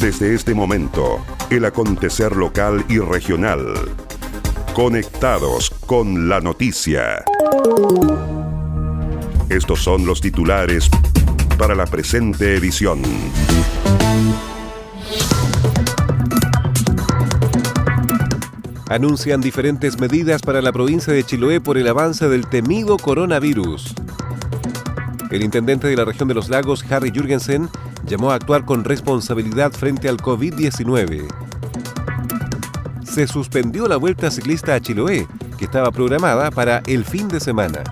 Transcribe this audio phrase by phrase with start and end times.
[0.00, 3.74] Desde este momento, el acontecer local y regional.
[4.74, 7.24] Conectados con la noticia.
[9.48, 10.90] Estos son los titulares
[11.56, 13.02] para la presente edición.
[18.90, 23.94] Anuncian diferentes medidas para la provincia de Chiloé por el avance del temido coronavirus.
[25.30, 27.70] El intendente de la región de los lagos, Harry Jürgensen,
[28.06, 31.26] llamó a actuar con responsabilidad frente al COVID-19.
[33.04, 35.26] Se suspendió la vuelta ciclista a Chiloé,
[35.58, 37.82] que estaba programada para el fin de semana.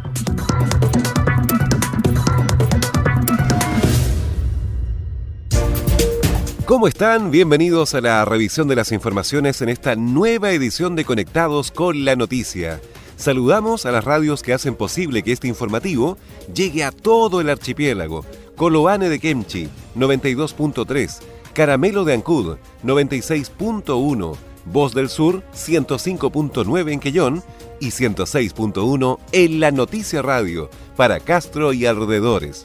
[6.66, 7.30] ¿Cómo están?
[7.30, 12.16] Bienvenidos a la revisión de las informaciones en esta nueva edición de Conectados con la
[12.16, 12.80] Noticia.
[13.16, 16.16] Saludamos a las radios que hacen posible que este informativo
[16.52, 18.24] llegue a todo el archipiélago.
[18.62, 21.18] Coloane de Kemchi, 92.3,
[21.52, 27.42] Caramelo de Ancud, 96.1, Voz del Sur, 105.9 en Quellón
[27.80, 32.64] y 106.1 en La Noticia Radio, para Castro y alrededores.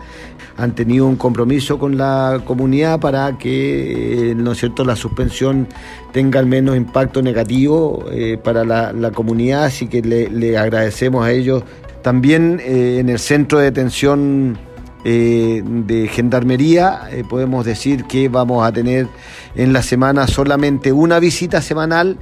[0.58, 5.68] han tenido un compromiso con la comunidad para que, eh, ¿no es cierto?, la suspensión
[6.12, 11.62] tenga al menos impacto negativo eh, para la, comunidad, así que le, agradecemos a ellos.
[12.02, 14.58] También eh, en el centro de detención
[15.04, 19.06] de gendarmería podemos decir que vamos a tener
[19.54, 22.18] en la semana solamente una visita semanal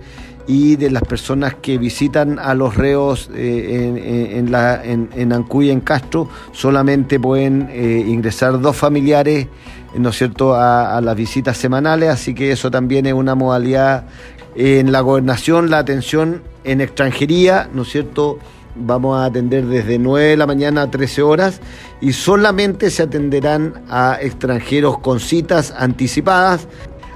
[0.46, 5.70] y de las personas que visitan a los reos eh, en, la, en, en Ancuy,
[5.70, 9.48] en Castro, solamente pueden eh, ingresar dos familiares,
[9.96, 14.04] ¿no es cierto?, a, las visitas semanales, así que eso también es una modalidad
[14.54, 18.38] en la gobernación, la atención en extranjería, ¿no es cierto?,
[18.78, 21.60] vamos a atender desde 9 de la mañana a 13 horas
[22.02, 26.68] y solamente se atenderán a extranjeros con citas anticipadas,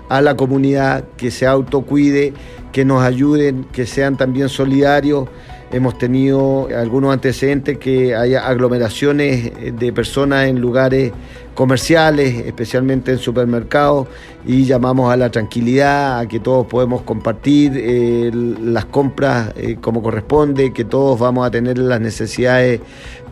[0.09, 2.35] a la comunidad que se autocuide
[2.73, 5.29] que nos ayuden, que sean también solidarios.
[5.73, 11.13] Hemos tenido algunos antecedentes que haya aglomeraciones de personas en lugares
[11.55, 14.09] comerciales, especialmente en supermercados,
[14.47, 20.03] y llamamos a la tranquilidad, a que todos podemos compartir eh, las compras eh, como
[20.03, 22.81] corresponde, que todos vamos a tener las necesidades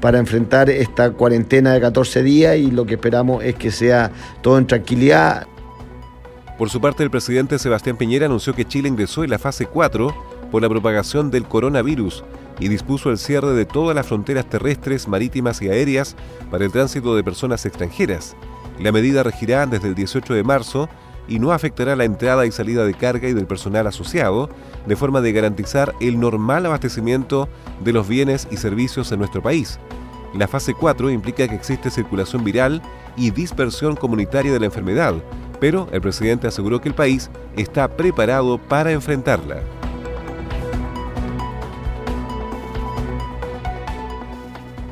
[0.01, 4.11] para enfrentar esta cuarentena de 14 días y lo que esperamos es que sea
[4.43, 5.47] todo en tranquilidad.
[6.59, 10.13] Por su parte, el presidente Sebastián Piñera anunció que Chile ingresó en la fase 4
[10.51, 12.25] por la propagación del coronavirus
[12.59, 16.17] y dispuso el cierre de todas las fronteras terrestres, marítimas y aéreas
[16.51, 18.35] para el tránsito de personas extranjeras.
[18.81, 20.89] La medida regirá desde el 18 de marzo
[21.29, 24.51] y no afectará la entrada y salida de carga y del personal asociado,
[24.85, 27.49] de forma de garantizar el normal abastecimiento
[27.85, 29.79] de los bienes y servicios en nuestro país.
[30.35, 32.83] La fase 4 implica que existe circulación viral
[33.17, 35.15] y dispersión comunitaria de la enfermedad,
[35.61, 39.63] pero el presidente aseguró que el país está preparado para enfrentarla.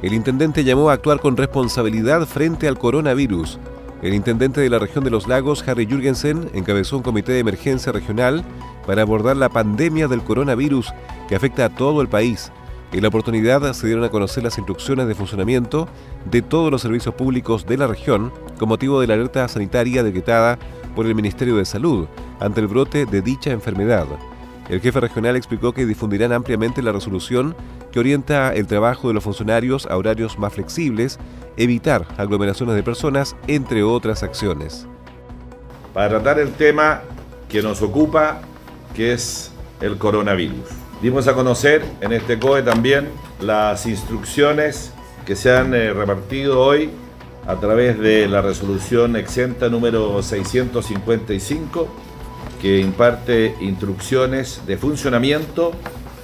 [0.03, 3.59] El intendente llamó a actuar con responsabilidad frente al coronavirus.
[4.03, 7.93] El intendente de la región de los lagos, Harry Jürgensen, encabezó un comité de emergencia
[7.93, 8.45] regional
[8.87, 10.93] para abordar la pandemia del coronavirus
[11.29, 12.53] que afecta a todo el país
[12.93, 15.89] en la oportunidad se dieron a conocer las instrucciones de funcionamiento
[16.31, 20.59] de todos los servicios públicos de la región con motivo de la alerta sanitaria decretada
[20.95, 22.07] por el Ministerio de Salud,
[22.41, 24.07] ante el brote de dicha enfermedad.
[24.69, 27.55] El jefe regional explicó que difundirán ampliamente la resolución
[27.93, 31.19] que orienta el trabajo de los funcionarios a horarios más flexibles,
[31.57, 34.87] evitar aglomeraciones de personas, entre otras acciones.
[35.93, 37.03] Para tratar el tema
[37.49, 38.41] que nos ocupa,
[38.95, 40.86] que es el coronavirus.
[41.03, 43.09] Dimos a conocer en este COE también
[43.41, 44.93] las instrucciones
[45.27, 46.91] que se han eh, repartido hoy
[47.47, 51.87] a través de la resolución exenta número 655
[52.63, 55.73] que imparte instrucciones de funcionamiento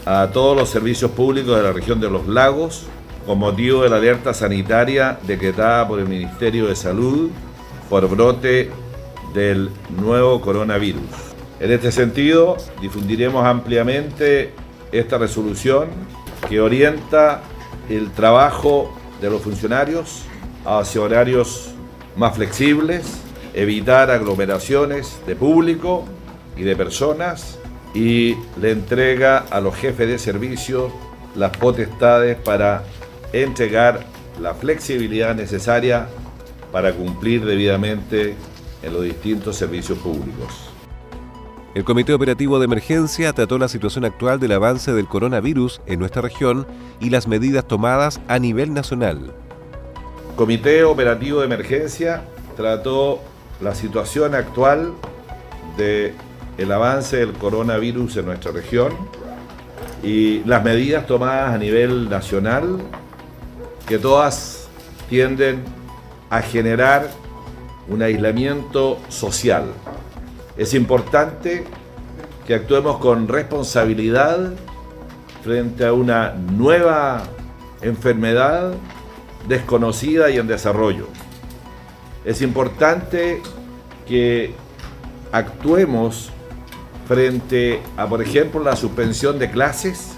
[0.06, 2.86] a todos los servicios públicos de la región de los lagos
[3.26, 7.30] con motivo de la alerta sanitaria decretada por el Ministerio de Salud
[7.90, 8.70] por brote
[9.34, 11.02] del nuevo coronavirus.
[11.60, 14.52] En este sentido, difundiremos ampliamente
[14.92, 15.88] esta resolución
[16.48, 17.42] que orienta
[17.88, 20.22] el trabajo de los funcionarios
[20.64, 21.70] hacia horarios
[22.16, 23.20] más flexibles,
[23.54, 26.04] evitar aglomeraciones de público
[26.56, 27.58] y de personas
[27.94, 30.90] y le entrega a los jefes de servicio
[31.34, 32.84] las potestades para
[33.32, 34.04] entregar
[34.40, 36.08] la flexibilidad necesaria
[36.70, 38.34] para cumplir debidamente
[38.82, 40.71] en los distintos servicios públicos.
[41.74, 46.20] El Comité Operativo de Emergencia trató la situación actual del avance del coronavirus en nuestra
[46.20, 46.66] región
[47.00, 49.32] y las medidas tomadas a nivel nacional.
[50.36, 52.24] Comité Operativo de Emergencia
[52.58, 53.20] trató
[53.62, 54.92] la situación actual
[55.78, 56.12] de
[56.58, 58.92] el avance del coronavirus en nuestra región
[60.02, 62.82] y las medidas tomadas a nivel nacional
[63.88, 64.68] que todas
[65.08, 65.64] tienden
[66.28, 67.08] a generar
[67.88, 69.72] un aislamiento social.
[70.56, 71.64] Es importante
[72.46, 74.52] que actuemos con responsabilidad
[75.43, 77.22] frente a una nueva
[77.81, 78.72] enfermedad
[79.49, 81.08] desconocida y en desarrollo.
[82.25, 83.40] Es importante
[84.06, 84.54] que
[85.32, 86.31] actuemos
[87.08, 90.12] frente a, por ejemplo, la suspensión de clases,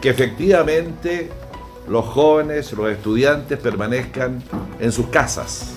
[0.00, 1.30] que efectivamente
[1.88, 4.42] los jóvenes, los estudiantes permanezcan
[4.78, 5.74] en sus casas,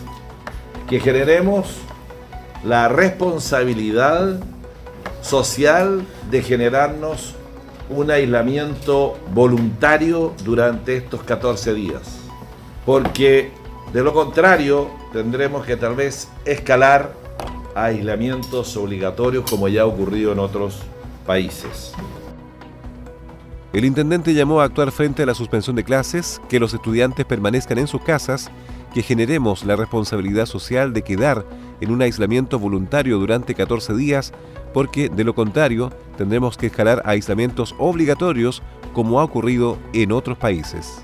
[0.90, 1.78] que generemos
[2.64, 4.40] la responsabilidad
[5.22, 7.36] social de generarnos
[7.90, 12.20] un aislamiento voluntario durante estos 14 días.
[12.86, 13.52] Porque
[13.92, 17.14] de lo contrario tendremos que tal vez escalar
[17.76, 20.80] aislamientos obligatorios como ya ha ocurrido en otros
[21.26, 21.94] países.
[23.74, 27.80] El intendente llamó a actuar frente a la suspensión de clases, que los estudiantes permanezcan
[27.80, 28.52] en sus casas,
[28.94, 31.44] que generemos la responsabilidad social de quedar
[31.82, 34.32] en un aislamiento voluntario durante 14 días,
[34.76, 38.62] porque de lo contrario tendremos que escalar a aislamientos obligatorios
[38.94, 41.04] como ha ocurrido en otros países.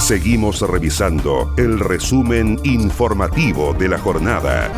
[0.00, 4.68] Seguimos revisando el resumen informativo de la jornada.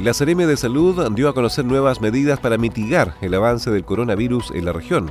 [0.00, 4.52] La Seremia de Salud dio a conocer nuevas medidas para mitigar el avance del coronavirus
[4.52, 5.10] en la región.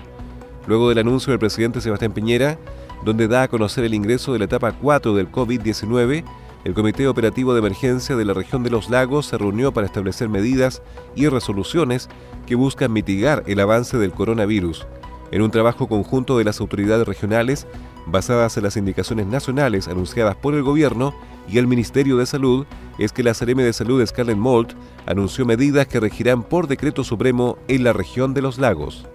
[0.68, 2.60] Luego del anuncio del presidente Sebastián Piñera,
[3.04, 6.24] donde da a conocer el ingreso de la etapa 4 del COVID-19,
[6.64, 10.30] el Comité Operativo de Emergencia de la región de los lagos se reunió para establecer
[10.30, 10.82] medidas
[11.16, 12.10] y resoluciones
[12.46, 14.86] que buscan mitigar el avance del coronavirus.
[15.32, 17.68] En un trabajo conjunto de las autoridades regionales,
[18.06, 21.14] basadas en las indicaciones nacionales anunciadas por el gobierno
[21.50, 22.66] y el Ministerio de Salud,
[22.98, 27.58] es que la CRM de Salud Scarlett Mold anunció medidas que regirán por decreto supremo
[27.68, 29.08] en la región de los lagos.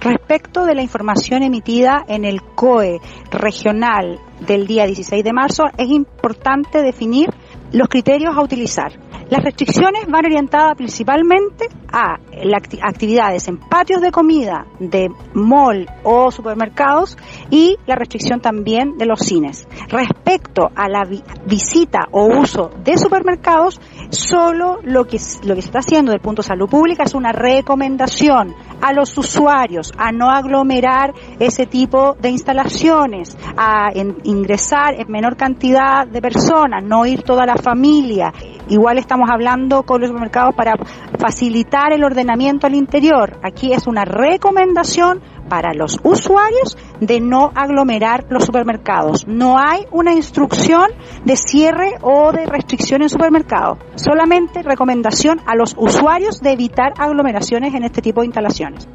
[0.00, 3.00] Respecto de la información emitida en el COE
[3.30, 7.30] regional del día 16 de marzo, es importante definir
[7.72, 8.92] los criterios a utilizar.
[9.34, 16.30] Las restricciones van orientadas principalmente a las actividades en patios de comida, de mall o
[16.30, 17.18] supermercados
[17.50, 19.66] y la restricción también de los cines.
[19.88, 21.02] Respecto a la
[21.46, 26.42] visita o uso de supermercados, solo lo que, lo que se está haciendo del punto
[26.42, 32.28] de salud pública es una recomendación a los usuarios a no aglomerar ese tipo de
[32.28, 33.90] instalaciones, a
[34.22, 38.32] ingresar en menor cantidad de personas, no ir toda la familia.
[38.68, 40.74] Igual estamos hablando con los supermercados para
[41.18, 43.38] facilitar el ordenamiento al interior.
[43.42, 49.26] Aquí es una recomendación para los usuarios de no aglomerar los supermercados.
[49.26, 50.86] No hay una instrucción
[51.24, 53.78] de cierre o de restricción en supermercados.
[53.96, 58.88] Solamente recomendación a los usuarios de evitar aglomeraciones en este tipo de instalaciones.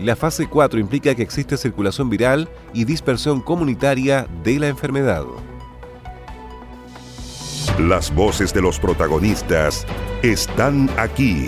[0.00, 5.24] La fase 4 implica que existe circulación viral y dispersión comunitaria de la enfermedad.
[7.78, 9.86] Las voces de los protagonistas
[10.22, 11.46] están aquí.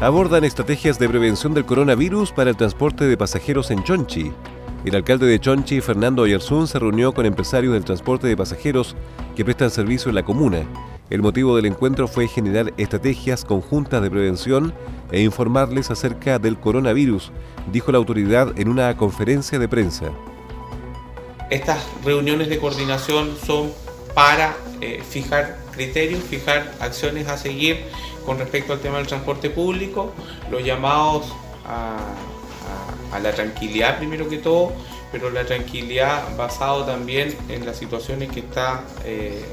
[0.00, 4.32] Abordan estrategias de prevención del coronavirus para el transporte de pasajeros en Chonchi.
[4.84, 8.96] El alcalde de Chonchi, Fernando Ayersun, se reunió con empresarios del transporte de pasajeros
[9.36, 10.64] que prestan servicio en la comuna.
[11.12, 14.72] El motivo del encuentro fue generar estrategias conjuntas de prevención
[15.10, 17.32] e informarles acerca del coronavirus,
[17.70, 20.06] dijo la autoridad en una conferencia de prensa.
[21.50, 23.72] Estas reuniones de coordinación son
[24.14, 27.84] para eh, fijar criterios, fijar acciones a seguir
[28.24, 30.14] con respecto al tema del transporte público,
[30.50, 31.26] los llamados
[31.66, 31.98] a,
[33.22, 34.72] la tranquilidad primero que todo,
[35.12, 39.44] pero la tranquilidad basado también en las situaciones que está eh,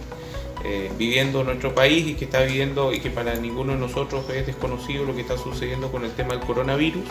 [0.65, 4.45] eh, viviendo nuestro país y que está viviendo y que para ninguno de nosotros es
[4.45, 7.05] desconocido lo que está sucediendo con el tema del coronavirus,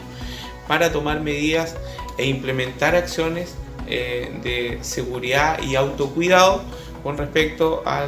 [0.66, 1.76] para tomar medidas
[2.18, 3.54] e implementar acciones
[3.86, 6.62] eh, de seguridad y autocuidado
[7.02, 8.06] con respecto a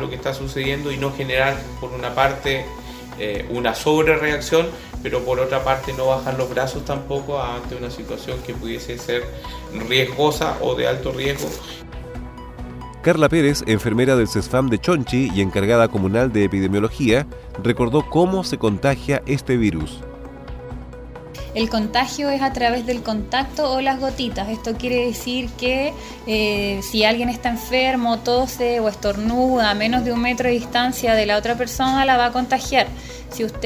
[0.00, 2.64] lo que está sucediendo y no generar por una parte
[3.18, 4.68] eh, una sobrereacción,
[5.02, 9.24] pero por otra parte no bajar los brazos tampoco ante una situación que pudiese ser
[9.88, 11.48] riesgosa o de alto riesgo
[13.08, 17.26] Carla Pérez, enfermera del CESFAM de Chonchi y encargada comunal de epidemiología,
[17.62, 20.00] recordó cómo se contagia este virus.
[21.54, 24.50] El contagio es a través del contacto o las gotitas.
[24.50, 25.94] Esto quiere decir que
[26.26, 31.14] eh, si alguien está enfermo, tose o estornuda a menos de un metro de distancia
[31.14, 32.88] de la otra persona, la va a contagiar.
[33.30, 33.60] Si usted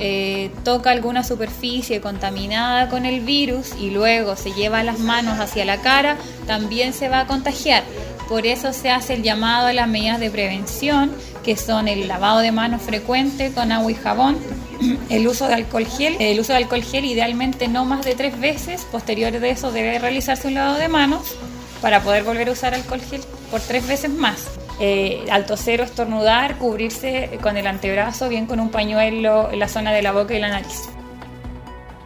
[0.00, 5.64] eh, toca alguna superficie contaminada con el virus y luego se lleva las manos hacia
[5.64, 7.84] la cara, también se va a contagiar.
[8.28, 11.10] Por eso se hace el llamado a las medidas de prevención,
[11.42, 14.36] que son el lavado de manos frecuente con agua y jabón,
[15.08, 18.38] el uso de alcohol gel, el uso de alcohol gel idealmente no más de tres
[18.38, 21.36] veces, posterior de eso debe realizarse un lavado de manos
[21.80, 24.46] para poder volver a usar alcohol gel por tres veces más.
[24.80, 29.68] Eh, al toser o estornudar, cubrirse con el antebrazo, bien con un pañuelo en la
[29.68, 30.88] zona de la boca y la nariz.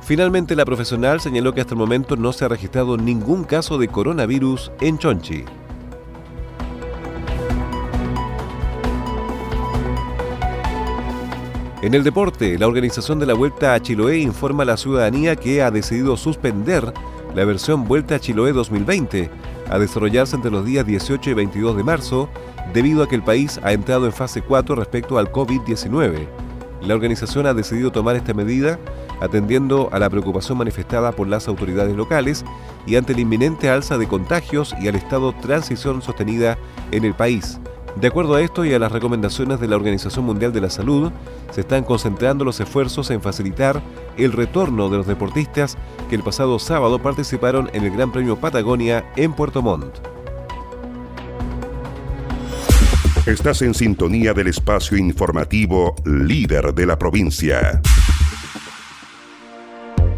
[0.03, 3.89] Finalmente, la profesional señaló que hasta el momento no se ha registrado ningún caso de
[3.89, 5.45] coronavirus en Chonchi.
[11.83, 15.63] En el deporte, la organización de la Vuelta a Chiloé informa a la ciudadanía que
[15.63, 16.95] ha decidido suspender
[17.35, 19.29] la versión Vuelta a Chiloé 2020
[19.69, 22.29] a desarrollarse entre los días 18 y 22 de marzo
[22.73, 26.29] debido a que el país ha entrado en fase 4 respecto al COVID-19.
[26.83, 28.79] La organización ha decidido tomar esta medida
[29.21, 32.45] atendiendo a la preocupación manifestada por las autoridades locales
[32.87, 36.57] y ante la inminente alza de contagios y al estado transición sostenida
[36.93, 37.59] en el país.
[37.97, 41.13] De acuerdo a esto y a las recomendaciones de la Organización Mundial de la Salud,
[41.51, 43.83] se están concentrando los esfuerzos en facilitar
[44.17, 45.77] el retorno de los deportistas
[46.09, 49.99] que el pasado sábado participaron en el Gran Premio Patagonia en Puerto Montt.
[53.27, 57.81] Estás en sintonía del espacio informativo líder de la provincia.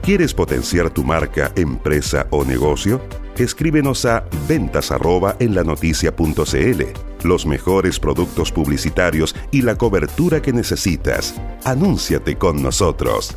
[0.01, 3.03] ¿Quieres potenciar tu marca, empresa o negocio?
[3.37, 4.91] Escríbenos a ventas
[5.39, 5.65] en la
[7.25, 11.35] Los mejores productos publicitarios y la cobertura que necesitas.
[11.65, 13.37] Anúnciate con nosotros.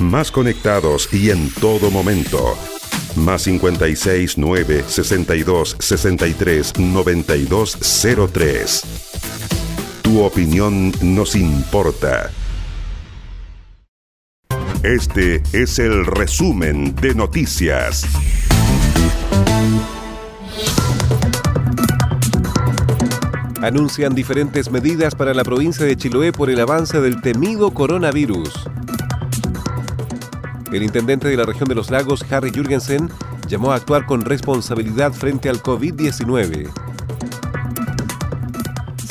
[0.00, 2.56] Más conectados y en todo momento.
[3.16, 7.78] Más 56 9 62 63 92
[8.32, 8.82] 03.
[10.00, 12.30] Tu opinión nos importa.
[14.82, 18.06] Este es el resumen de noticias.
[23.62, 28.52] Anuncian diferentes medidas para la provincia de Chiloé por el avance del temido coronavirus.
[30.72, 33.10] El intendente de la región de los lagos, Harry Jürgensen,
[33.48, 36.68] llamó a actuar con responsabilidad frente al COVID-19.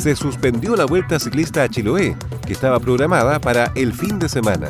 [0.01, 4.69] Se suspendió la vuelta ciclista a Chiloé, que estaba programada para el fin de semana.